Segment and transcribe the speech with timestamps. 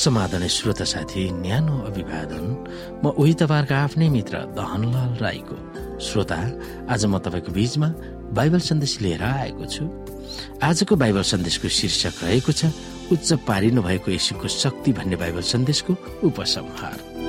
[0.00, 2.44] समाधान श्रोता साथी न्यानो अभिवादन।
[3.04, 5.56] म उही तपाईँहरूको आफ्नै मित्र दहनलाल राईको
[6.00, 6.38] श्रोता।
[6.88, 7.88] आज म तपाईँको बीचमा
[8.32, 9.84] बाइबल सन्देश लिएर आएको छु।
[10.64, 12.72] आजको बाइबल सन्देशको शीर्षक रहेको छ
[13.12, 15.92] उच्च पारिनु भएको यसुको शक्ति भन्ने बाइबल सन्देशको
[16.24, 17.19] उपसंहार।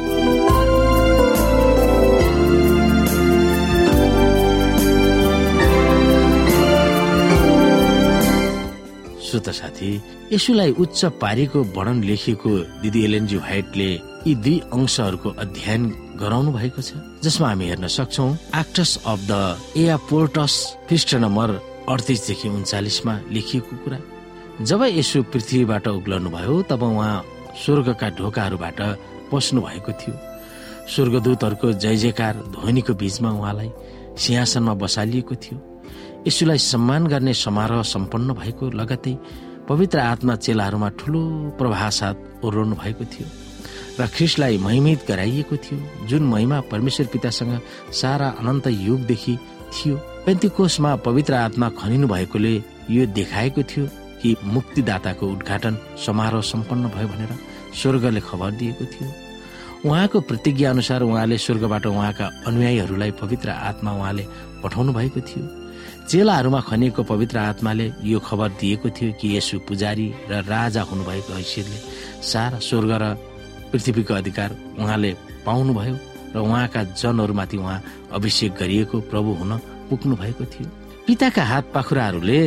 [9.31, 9.89] श्रोत साथी
[10.31, 12.49] यसुलाई उच्च पारीको वर्णन लेखिएको
[12.81, 13.89] दिदी एलएनजी व्हाइटले
[14.27, 15.87] यी दुई अंशहरूको अध्ययन
[16.19, 18.27] गराउनु भएको छ जसमा हामी हेर्न सक्छौ
[18.59, 19.39] एक्टस अफ द
[19.77, 20.55] एयापोर्टस
[20.89, 21.55] पृष्ठ नम्बर
[21.89, 23.99] अडतिसदेखि उन्चालिसमा लेखिएको कुरा।
[24.67, 27.15] जब यसु पृथ्वीबाट उक्लनु भयो तब उहाँ
[27.63, 28.79] स्वर्गका ढोकाहरूबाट
[29.31, 30.15] पस्नु भएको थियो।
[30.91, 33.71] स्वर्गदूतहरूको जय जयकार ध्वनिको बीचमा उहाँलाई
[34.19, 35.70] सिंहासनमा बसालिएको थियो।
[36.27, 39.13] यसुलाई सम्मान गर्ने समारोह सम्पन्न भएको लगतै
[39.69, 41.21] पवित्र आत्मा चेलाहरूमा ठुलो
[41.57, 43.27] प्रभावसाथ ओर्नु भएको थियो
[43.99, 47.59] र ख्रिसलाई महिमित गराइएको थियो। जुन महिमा परमेश्वर पितासँग
[47.91, 49.37] सारा अनन्त युगदेखि
[49.73, 52.53] थियो पेन्तिकोसमा पवित्र आत्मा खनिनु भएकोले
[52.89, 53.85] यो देखाएको थियो
[54.21, 57.31] कि मुक्तिदाताको उद्घाटन समारोह सम्पन्न भयो भनेर
[57.81, 59.09] स्वर्गले खबर दिएको थियो।
[59.89, 64.25] उहाँको प्रतिज्ञा अनुसार उहाँले स्वर्गबाट उहाँका अनुयायीहरूलाई पवित्र आत्मा उहाँले
[64.63, 65.60] पठाउनु भएको थियो।
[66.09, 71.79] चेलाहरूमा खनिएको पवित्र आत्माले यो खबर दिएको थियो कि यसु पुजारी र राजा हुनुभएको हैसियतले
[72.21, 73.05] सारा स्वर्ग र
[73.71, 74.49] पृथ्वीको अधिकार
[74.79, 75.11] उहाँले
[75.45, 75.95] पाउनुभयो
[76.35, 77.81] र उहाँका जनहरूमाथि उहाँ
[78.13, 79.57] अभिषेक गरिएको प्रभु हुन
[79.89, 82.41] पुग्नु भएको थियो। पिताका हात पाखुराहरूले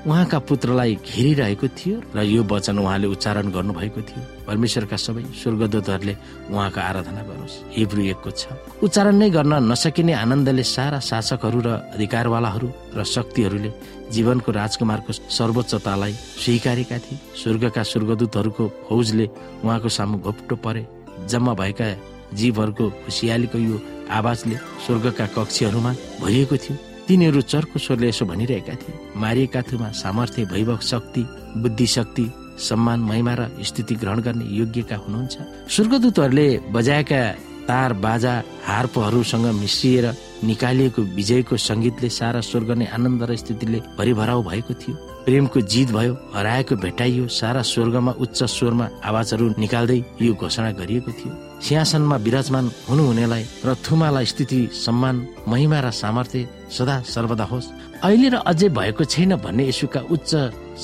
[0.00, 6.14] उहाँका पुत्रलाई घेरिरहेको थियो र यो वचन उहाँले उच्चारण गर्नुभएको थियो। परमेश्वरका सबै स्वर्गदूतहरूले
[6.50, 8.42] उहाँको आराधना गरोस्। हिब्रू एकको छ।
[8.82, 13.70] उच्चारण नै गर्न नसकिने आनन्दले सारा शासकहरू र अधिकारवालाहरू र शक्तिहरूले
[14.10, 19.26] जीवनको राजकुमारको सर्वोच्चतालाई स्वीकारेका थिए। स्वर्गका स्वर्गदूतहरूको फौजले
[19.62, 20.82] उहाँको सामु घोप्टो परे।
[21.28, 21.86] जम्मा भएका
[22.34, 23.76] जीवहरूको खुसियालीको यो
[24.10, 24.56] आवाजले
[24.86, 25.92] स्वर्गका कक्षीहरूमा
[26.24, 31.22] भरिएको थियो। तिनीहरू चर्को स्वरले यसो भनिरहेका थिए। मारिएका थुमा सामर्थ्य वैभव शक्ति
[31.58, 32.26] बुद्धि शक्ति
[32.62, 35.34] सम्मान महिमा र स्थिति ग्रहण गर्ने योग्यका हुनुहुन्छ।
[35.74, 37.20] स्वर्गदूतहरूले बजाएका
[37.66, 38.34] तार बाजा
[38.66, 40.06] हार्पहरूसँग मिसिएर
[40.44, 44.94] निकालिएको विजयको संगीतले सारा स्वर्ग नै आनन्द र स्थितिले भरिभराउ भएको थियो।
[45.30, 51.30] प्रेमको जित भयो हराएको भेटाइयो सारा स्वर्गमा उच्च स्वरमा आवाजहरू निकाल्दै यो घोषणा गरिएको थियो।
[51.62, 55.16] सिंहासनमा विराजमान हुनुहुनेलाई र थुमालाई स्थिति सम्मान
[55.48, 57.70] महिमा र सामर्थ्य सदा सर्वदा होस्।
[58.02, 60.30] अहिले र अझै भएको छैन भन्ने यसुका उच्च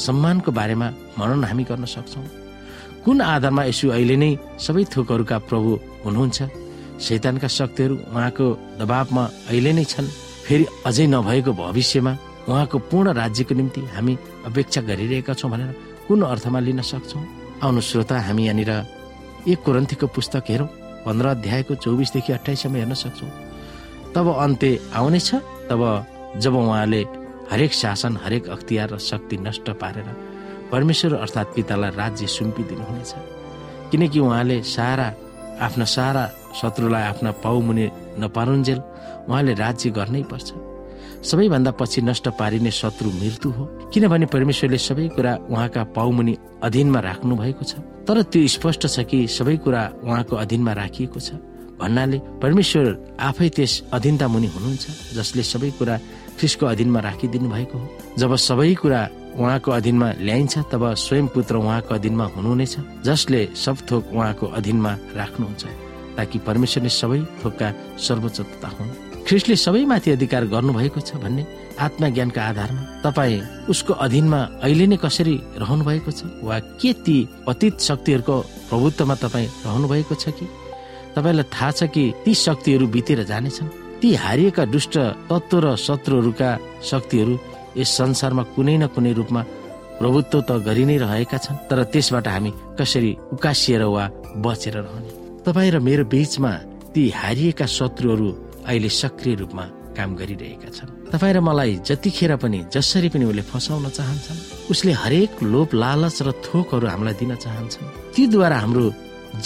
[0.07, 2.23] सम्मानको बारेमा मनन हामी गर्न सक्छौ।
[3.03, 4.31] कुन आधारमा यसु अहिले नै
[4.63, 5.71] सबै थोकहरूका प्रभु
[6.07, 6.39] हुनुहुन्छ?
[7.03, 8.47] शैतानका शक्तिहरू उहाँको
[8.79, 10.07] दबावमा अहिले नै छन्।
[10.47, 12.13] फेरि अझै नभएको भविष्यमा
[12.49, 14.15] उहाँको पूर्ण राज्यको निम्ति हामी
[14.47, 15.75] अपेक्षा गरिरहेका छौँ भनेर
[16.09, 17.23] कुन अर्थमा लिन सक्छौँ?
[17.63, 18.71] आउनु श्रोता हामी यहाँनिर
[19.49, 20.69] एक कुरन्थीको पुस्तक हेरौँ
[21.07, 23.31] पन्ध्र अध्यायको चौबिसदेखि अठाइससम्म हेर्न सक्छौँ।
[24.15, 25.35] तब अन्त्य आउनेछ
[25.71, 25.83] तब
[26.39, 27.03] जब उहाँले
[27.51, 30.09] हरेक शासन हरेक अख्तियार र शक्ति नष्ट पारेर
[30.73, 33.15] परमेश्वर अर्थात् पितालाई राज्य सुम्पिदिनुहुनेछ।
[33.91, 35.09] किनकि उहाँले सारा
[35.61, 36.25] आफ्ना सारा
[36.61, 38.79] शत्रुलाई आफ्ना पाउ मुनि नपारुन्जेल
[39.29, 40.76] उहाँले राज्य गर्नै पर्छ।
[41.23, 47.37] सबैभन्दा पछि नष्ट पारिने शत्रु मृत्यु हो। किनभने परमेश्वरले सबै कुरा उहाँका पाउमुनि अधीनमा राख्नु
[47.37, 47.75] भएको छ।
[48.07, 51.31] तर त्यो स्पष्ट छ कि सबै कुरा उहाँको अधीनमा राखिएको छ।
[51.77, 55.97] भन्नाले परमेश्वर आफै त्यस अधीनता मुनि हुनुहुन्छ जसले सबै कुरा
[56.41, 57.89] ख्रिसको अधीनमा राखिदिनु भएको हो।
[58.19, 59.01] जब सबै कुरा
[59.37, 65.65] उहाँको अधीनमा ल्याइन्छ तब स्वयं पुत्र उहाँको अधीनमा हुनुहुनेछ जसले सब थोक उहाँको अधीनमा राख्नुहुन्छ
[66.17, 67.69] ताकि परमेश्वरले सबै थोकका
[68.01, 71.45] सर्वोच्चता हुन्। ख्रिस्टले सबैमाथि अधिकार गर्नुभएको छ भन्ने
[71.77, 77.81] आत्मज्ञानका आधारमा तपाईँ उसको अधीनमा अहिले नै कसरी रहनु भएको छ वा के ती पतित
[77.89, 78.37] शक्तिहरूको
[78.71, 80.47] प्रभुत्वमा तपाईँ रहनु भएको छ कि?
[81.17, 83.69] तपाईँलाई थाहा छ कि ती शक्तिहरू बितेर जानेछन्?
[84.01, 84.95] ती हारिएका दुष्ट
[85.27, 86.51] तत्व र शत्रुहरूका
[86.87, 87.35] शक्तिहरू
[87.77, 89.43] यस संसारमा कुनै न कुनै रूपमा
[89.99, 94.05] प्रभुत्व त गरि नै रहेका छन् तर त्यसबाट हामी कसरी उकासिएर वा
[94.39, 95.11] बचेर रहने?
[95.43, 96.53] तपाईँ र मेरो बीचमा
[96.95, 98.29] ती हारिएका शत्रुहरू
[98.67, 99.65] अहिले सक्रिय रूपमा
[99.97, 105.43] काम गरिरहेका छन्। तपाईँ र मलाई जतिखेर पनि जसरी पनि उसले फसाउन चाहन्छन् उसले हरेक
[105.43, 108.87] लोभ लालच र थोकहरू हामीलाई दिन चाहन्छन् तीद्वारा हाम्रो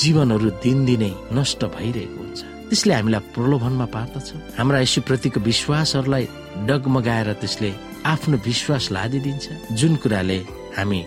[0.00, 2.40] जीवनहरू दिनदिनै नष्ट भइरहेको हुन्छ।
[2.70, 4.28] त्यसले हामीलाई प्रलोभनमा पार्दछ।
[4.58, 4.78] हाम्रा
[5.08, 6.24] प्रतिको विश्वासहरूलाई
[6.68, 7.70] डगमगाएर त्यसले
[8.12, 9.46] आफ्नो विश्वास लादिदिन्छ।
[9.78, 10.38] जुन कुराले
[10.76, 11.00] हामी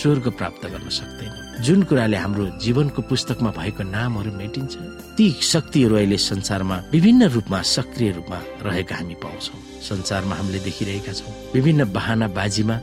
[0.00, 4.74] स्वर्ग प्राप्त गर्न सक्दैन। जुन कुराले हाम्रो जीवनको पुस्तकमा भएको नामहरू मेटिन्छ
[5.16, 9.54] ती शक्तिहरू अहिले संसारमा विभिन्न रूपमा सक्रिय रूपमा रहेका हामी पाउँछौ।
[9.84, 12.76] संसारमा हामीले देखिरहेका छौँ। विभिन्न बाहना बाजीमा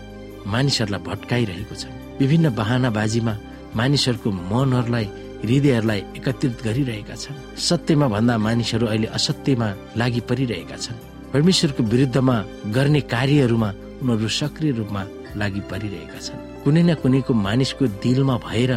[0.53, 1.85] मानिसहरूलाई भट्काइरहेको छ
[2.21, 3.33] विभिन्न बाहना बाजीमा
[3.75, 5.05] मानिसहरूको मनहरूलाई
[5.41, 11.01] हृदयहरूलाई एकत्रित गरिरहेका छन्। सत्यमा भन्दा मानिसहरू अहिले असत्यमा लागि परिरहेका छन्।
[11.33, 12.35] परमेश्वरको विरुद्धमा
[12.77, 13.69] गर्ने कार्यहरूमा
[14.01, 15.03] उनीहरू सक्रिय रूपमा
[15.41, 18.71] लागि परिरहेका छन्। कुनै न कुनैको मानिसको दिलमा भएर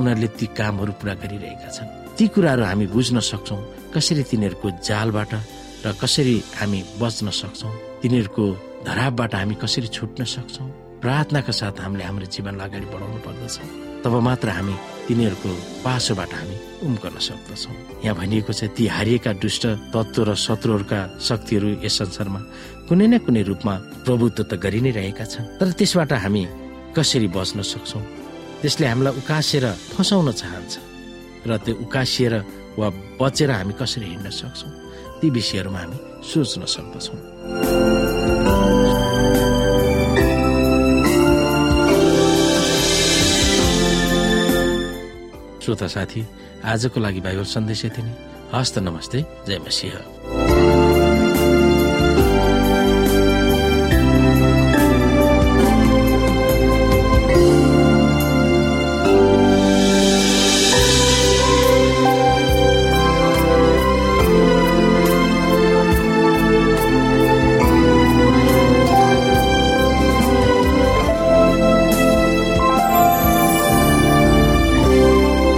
[0.00, 3.56] उनीहरूले ती कामहरू पुरा गरिरहेका छन्। ती कुराहरू हामी बुझ्न सक्छौ
[3.92, 5.32] कसरी तिनीहरूको जालबाट
[5.84, 7.68] र कसरी हामी बच्न सक्छौ
[8.00, 8.44] तिनीहरूको
[8.88, 10.64] धरापबाट हामी कसरी छुट्न सक्छौ।
[11.04, 13.56] प्रार्थनाका साथ हामीले हाम्रो जीवनलाई अगाडि बढाउनु पर्दछ।
[14.00, 14.74] तब मात्र हामी
[15.04, 15.50] तिनीहरूको
[15.84, 17.76] पासोबाट हामी उम्कन सक्दछौँ।
[18.08, 22.40] यहाँ भनिएको छ ती हारिएका दुष्ट तत्व र शत्रुहरूका शक्तिहरू यस संसारमा
[22.88, 23.74] कुनै न कुनै रूपमा
[24.08, 26.63] प्रभुत्व त गरि नै रहेका छन्। तर त्यसबाट हामी
[26.96, 28.02] कसरी बच्न सक्छौँ?
[28.62, 29.64] त्यसले हामीलाई उकासेर
[29.94, 30.74] फसाउन चाहन्छ
[31.46, 32.34] र त्यो उकासिएर
[32.78, 32.88] वा
[33.20, 34.72] बचेर हामी कसरी हिँड्न सक्छौँ?
[35.20, 37.18] ती विषयहरूमा हामी सोच्न सक्दछौँ।
[45.62, 46.22] श्रोता साथी
[46.64, 48.12] आजको लागि बाइबल सन्देश यति नै।
[48.54, 49.18] हस्त नमस्ते।
[49.48, 50.13] जय मसिंह।